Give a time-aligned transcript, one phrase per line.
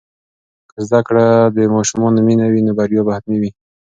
[0.69, 1.25] که زده کړه
[1.55, 3.51] د ماشومانو مینه وي، نو بریا به حتمي وي.